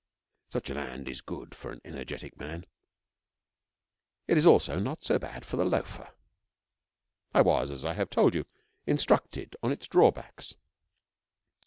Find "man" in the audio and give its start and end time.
2.35-2.65